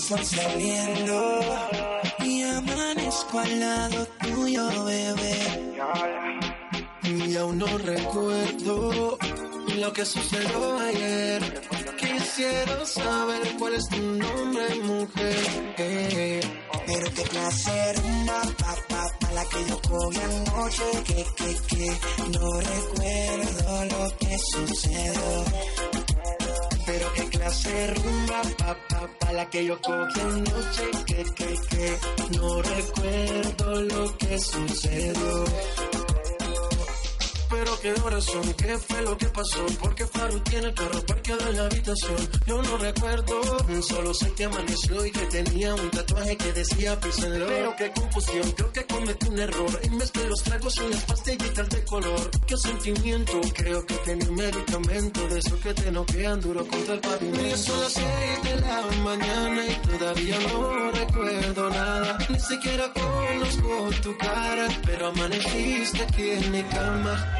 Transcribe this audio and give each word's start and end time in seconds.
sol 0.00 0.24
saliendo 0.24 1.40
y 2.24 2.42
amanezco 2.42 3.38
al 3.38 3.60
lado 3.60 4.06
tuyo, 4.22 4.84
bebé. 4.84 5.74
Y 7.04 7.36
aún 7.36 7.58
no 7.58 7.66
recuerdo 7.78 9.18
lo 9.76 9.92
que 9.92 10.04
sucedió 10.04 10.78
ayer. 10.78 11.62
Quisiera 11.98 12.86
saber 12.86 13.42
cuál 13.58 13.74
es 13.74 13.88
tu 13.88 14.00
nombre, 14.00 14.74
mujer. 14.82 15.74
Eh, 15.78 16.40
Pero 16.86 17.06
qué 17.14 17.22
clase 17.22 17.92
rumba, 17.94 18.42
pa, 18.58 18.74
pa, 18.88 19.06
pa, 19.20 19.32
la 19.32 19.44
que 19.44 19.64
yo 19.68 19.80
cogí 19.82 20.18
anoche. 20.20 20.82
Que, 21.04 21.24
que, 21.36 21.76
que, 21.76 22.38
no 22.38 22.60
recuerdo 22.60 23.84
lo 23.84 24.16
que 24.18 24.38
sucedió. 24.38 25.44
Qué 27.14 27.28
clase 27.28 27.94
rumba, 27.94 28.42
pa, 28.58 28.76
pa, 28.88 29.08
pa, 29.18 29.32
la 29.32 29.48
que 29.48 29.64
yo 29.64 29.80
cogí 29.80 30.20
anoche. 30.20 30.90
Que, 31.06 31.24
que, 31.36 31.60
que, 31.68 31.98
no 32.38 32.62
recuerdo 32.62 33.82
lo 33.82 34.16
que 34.18 34.38
sucedió. 34.38 35.44
Pero 37.50 37.80
qué 37.80 37.92
horas 38.00 38.24
son, 38.24 38.54
qué 38.54 38.78
fue 38.78 39.02
lo 39.02 39.18
que 39.18 39.26
pasó, 39.26 39.66
porque 39.80 40.06
Faru 40.06 40.38
tiene 40.40 40.68
el 40.68 40.74
carro 40.74 41.04
parqueado 41.04 41.48
en 41.48 41.56
la 41.56 41.64
habitación. 41.64 42.16
Yo 42.46 42.62
no 42.62 42.78
recuerdo, 42.78 43.40
solo 43.82 44.14
sé 44.14 44.32
que 44.34 44.44
amaneció 44.44 45.04
y 45.04 45.10
que 45.10 45.26
tenía 45.26 45.74
un 45.74 45.90
tatuaje 45.90 46.36
que 46.36 46.52
decía 46.52 46.98
písenlo. 47.00 47.46
Pero 47.46 47.74
qué 47.76 47.90
confusión, 47.90 48.52
creo 48.52 48.72
que 48.72 48.86
cometí 48.86 49.28
un 49.28 49.38
error. 49.40 49.80
Y 49.82 49.90
mezclé 49.90 50.28
los 50.28 50.42
tragos 50.44 50.76
y 50.76 50.92
las 50.92 51.04
pastillitas 51.04 51.68
de 51.68 51.84
color. 51.84 52.30
Qué 52.46 52.56
sentimiento, 52.56 53.40
creo 53.54 53.84
que 53.84 53.94
tenía 53.94 54.28
un 54.28 54.36
medicamento 54.36 55.28
de 55.28 55.38
esos 55.40 55.60
que 55.60 55.74
te 55.74 55.90
noquean 55.90 56.40
duro 56.40 56.66
contra 56.66 56.94
el 56.94 57.00
pavimento. 57.00 57.56
Son 57.56 57.80
las 57.80 57.92
seis 57.92 58.42
de 58.44 58.60
la 58.60 58.82
mañana 59.02 59.66
y 59.66 59.74
todavía 59.88 60.38
no 60.52 60.90
recuerdo 60.92 61.70
nada. 61.70 62.18
Ni 62.28 62.38
siquiera 62.38 62.92
conozco 62.92 63.90
tu 64.02 64.16
cara, 64.18 64.68
pero 64.86 65.08
amaneciste 65.08 66.02
aquí 66.02 66.30
en 66.30 66.52
mi 66.52 66.62
cama. 66.62 67.39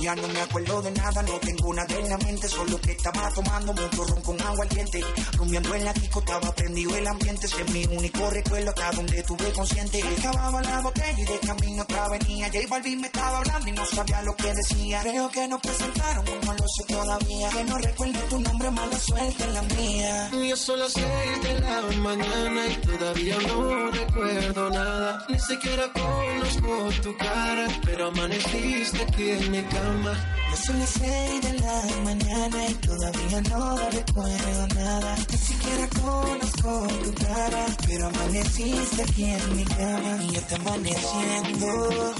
Ya 0.00 0.14
no 0.14 0.28
me 0.28 0.40
acuerdo 0.40 0.82
de 0.82 0.90
nada, 0.92 1.22
no 1.22 1.38
tengo 1.40 1.68
una 1.68 1.84
en 1.88 2.08
la 2.08 2.18
mente, 2.18 2.48
solo 2.48 2.80
que 2.80 2.92
estaba 2.92 3.30
tomando 3.30 3.72
mucho 3.72 4.04
ron 4.04 4.20
con 4.22 4.40
agua 4.40 4.64
ardiente. 4.64 5.00
Rumbeando 5.36 5.74
en 5.74 5.84
la 5.84 5.92
disco, 5.92 6.20
estaba 6.20 6.54
prendido 6.54 6.96
el 6.96 7.06
ambiente, 7.06 7.46
es 7.46 7.70
mi 7.70 7.84
único 7.84 8.30
recuerdo 8.30 8.70
acá 8.70 8.90
donde 8.92 9.18
estuve 9.18 9.52
consciente. 9.52 10.02
Acababa 10.18 10.62
la 10.62 10.80
botella 10.80 11.18
y 11.18 11.24
de 11.24 11.38
camino 11.40 11.82
otra 11.82 12.08
venía. 12.08 12.46
J 12.46 12.58
Balvin 12.68 13.00
me 13.00 13.06
estaba 13.06 13.38
hablando 13.38 13.68
y 13.68 13.72
no 13.72 13.86
sabía 13.86 14.22
lo 14.22 14.34
que 14.36 14.54
decía. 14.54 15.00
Creo 15.02 15.28
que 15.30 15.48
nos 15.48 15.60
presentaron, 15.60 16.24
no 16.24 16.52
lo 16.54 16.64
sé 16.76 16.84
todavía. 16.88 17.50
Que 17.50 17.64
no 17.64 17.78
recuerdo 17.78 18.20
tu 18.20 18.40
nombre, 18.40 18.70
mala 18.70 18.98
suerte 18.98 19.44
en 19.44 19.54
la 19.54 19.62
mía. 19.62 20.30
Son 20.56 20.78
las 20.78 20.92
seis 20.92 21.42
de 21.42 21.60
la 21.60 21.82
mañana 21.98 22.66
y 22.66 22.76
todavía 22.86 23.36
no 23.48 23.90
recuerdo 23.90 24.70
nada. 24.70 25.26
Ni 25.28 25.38
siquiera 25.38 25.84
conozco 25.92 26.90
tu 27.02 27.16
cara, 27.16 27.68
pero 27.84 28.08
amaneciste 28.08 29.02
aquí 29.02 29.30
en 29.30 29.50
mi. 29.50 29.60
Ya 29.90 30.56
son 30.56 30.78
las 30.78 30.90
seis 30.90 31.42
de 31.42 31.52
la 31.54 31.82
mañana 32.04 32.66
y 32.68 32.74
todavía 32.74 33.40
no 33.50 33.76
recuerdo 33.90 34.66
nada. 34.74 35.16
Ni 35.30 35.38
siquiera 35.38 35.88
conozco 36.00 36.86
tu 37.02 37.14
cara, 37.14 37.66
pero 37.86 38.06
amaneciste 38.06 39.02
aquí 39.02 39.24
en 39.24 39.56
mi 39.56 39.64
cama. 39.64 40.18
Y 40.22 40.30
ya 40.30 40.38
está 40.38 40.56
amaneciendo, 40.56 42.14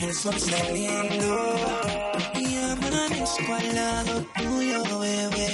el 0.00 0.14
sol 0.14 0.34
saliendo. 0.38 1.56
Y 2.34 2.56
amanezco 2.56 3.54
al 3.54 3.74
lado 3.74 4.26
tuyo, 4.34 5.00
bebé. 5.00 5.52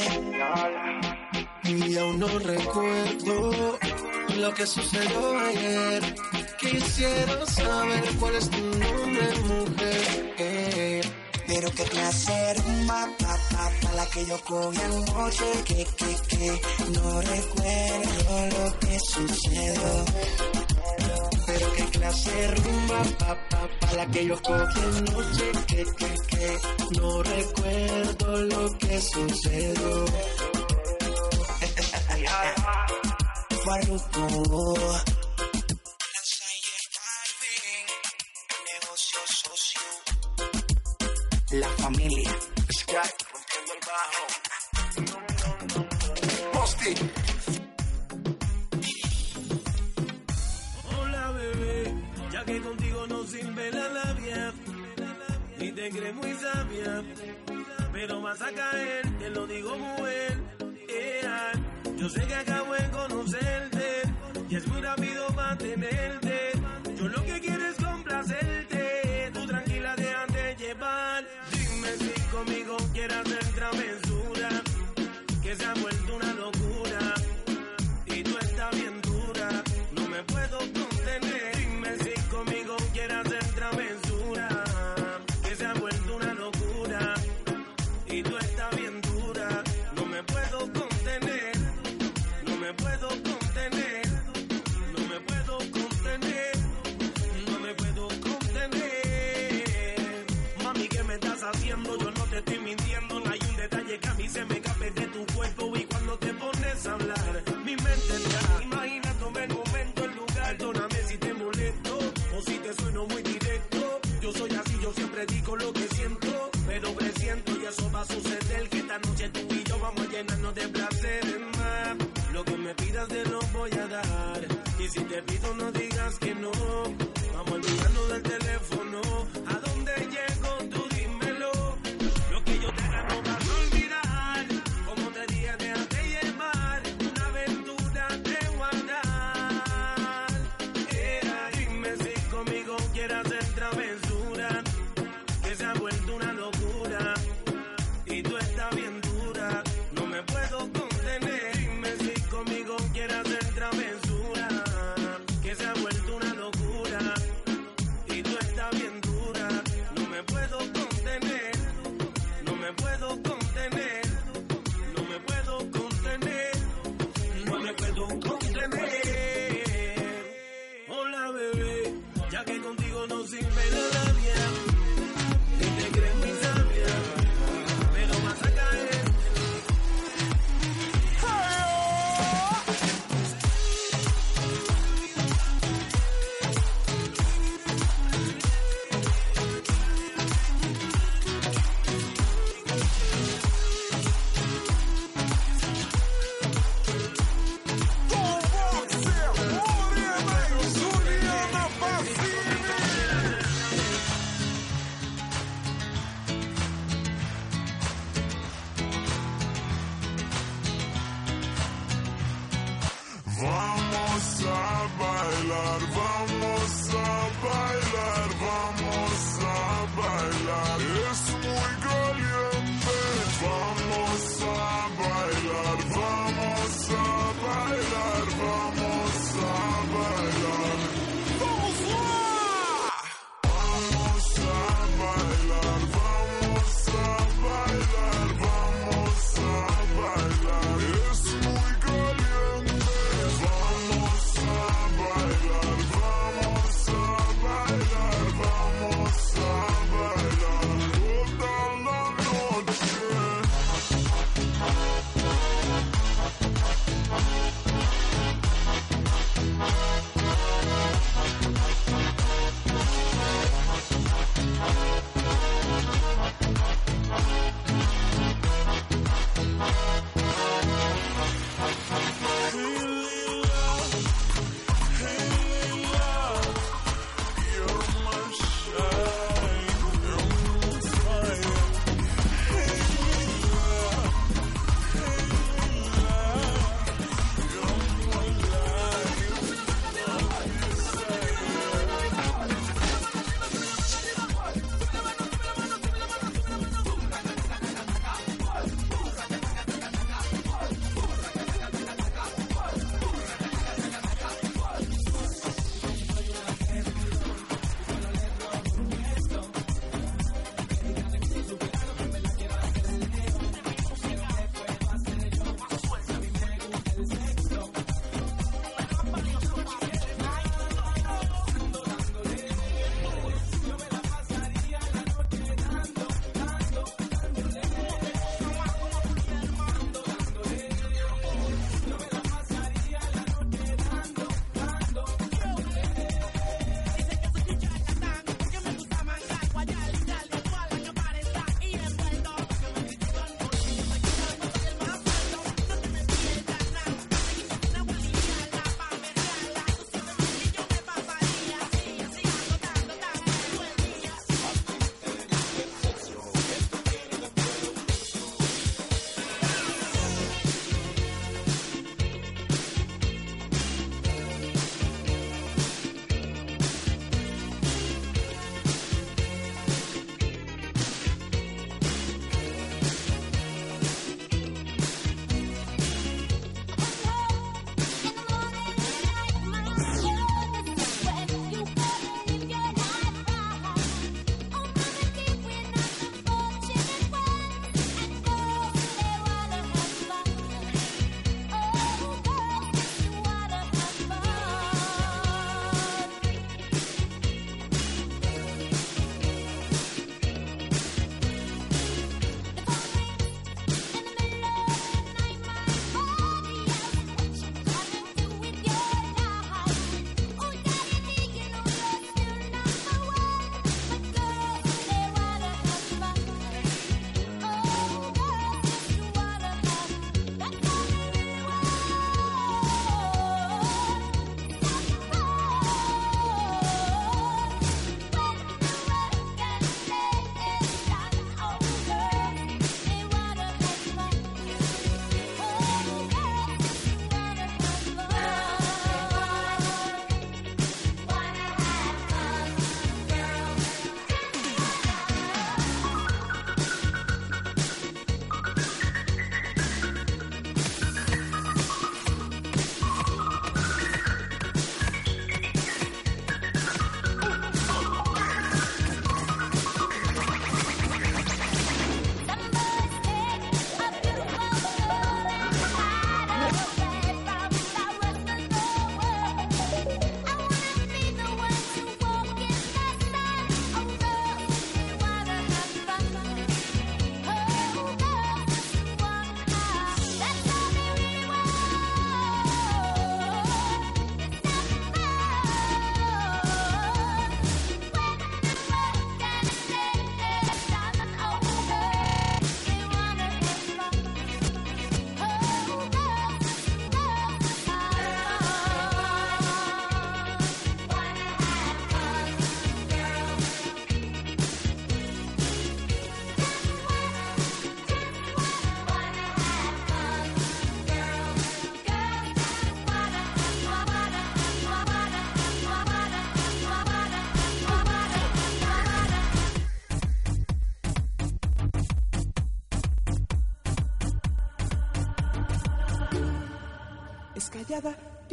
Y 1.64 1.98
aún 1.98 2.18
no 2.18 2.38
recuerdo 2.38 3.78
lo 4.36 4.54
que 4.54 4.66
sucedió 4.66 5.38
ayer. 5.38 6.14
Quisiera 6.58 7.46
saber 7.46 8.04
cuál 8.18 8.34
es 8.36 8.48
tu 8.48 8.58
nombre, 8.58 9.38
mujer. 9.48 11.21
Pero 11.54 11.70
qué 11.72 11.84
de 11.84 12.54
rumba, 12.54 13.06
pa, 13.18 13.38
la 13.94 14.06
que 14.06 14.24
yo 14.24 14.40
cogí 14.42 14.80
anoche. 14.80 15.44
Que, 15.66 15.84
que, 15.84 16.16
que, 16.28 16.58
no 16.92 17.20
recuerdo 17.20 18.46
lo 18.56 18.78
que 18.78 18.98
sucedió. 19.00 20.04
Pero 21.46 21.72
qué 21.76 21.84
clase 21.98 22.50
rumba, 22.52 23.02
pa, 23.18 23.36
pa, 23.50 23.68
pa, 23.80 23.92
la 23.92 24.06
que 24.06 24.24
yo 24.24 24.40
cogí 24.40 24.80
anoche. 24.80 25.52
Que, 25.66 25.84
que, 25.84 26.14
que, 26.30 26.58
no 26.98 27.22
recuerdo 27.22 28.42
lo 28.44 28.78
que 28.78 28.98
sucedió. 29.02 30.06
Farruko. 33.64 35.21
Posti. 46.52 46.94
Hola 50.96 51.30
bebé, 51.32 51.94
ya 52.32 52.44
que 52.44 52.60
contigo 52.60 53.06
no 53.08 53.24
sirve 53.24 53.70
la 53.72 53.88
labia 53.88 54.52
y 55.58 55.72
te 55.72 55.90
crees 55.90 56.14
muy 56.14 56.34
sabia, 56.34 57.02
pero 57.92 58.20
vas 58.20 58.42
a 58.42 58.52
caer, 58.52 59.18
te 59.18 59.30
lo 59.30 59.46
digo 59.46 59.76
mujer. 59.76 60.38
Ea, 60.88 61.52
yo 61.96 62.08
sé 62.08 62.26
que 62.26 62.34
acabo 62.34 62.74
de 62.74 62.90
conocerte 62.90 64.02
y 64.50 64.56
es 64.56 64.66
muy 64.66 64.80
rápido 64.80 65.30
mantenerte. 65.30 66.21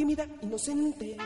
tímida, 0.10 0.26
inocente. 0.41 1.17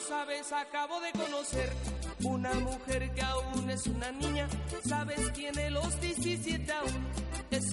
sabes, 0.00 0.52
acabo 0.52 1.00
de 1.00 1.12
conocer 1.12 1.70
una 2.22 2.54
mujer 2.54 3.12
que 3.12 3.22
aún 3.22 3.68
es 3.70 3.86
una 3.86 4.10
niña. 4.12 4.48
Sabes, 4.84 5.32
tiene 5.32 5.70
los 5.70 6.00
17 6.00 6.72
aún 6.72 7.27